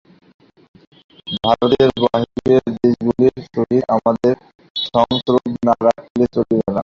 ভারতের 1.37 1.89
বাহিরের 2.03 2.63
দেশগুলির 2.75 3.35
সহিত 3.47 3.83
আমাদের 3.95 4.35
সংস্রব 4.75 5.43
না 5.65 5.73
রাখিলে 5.87 6.25
চলিবে 6.35 6.61
না। 6.65 6.79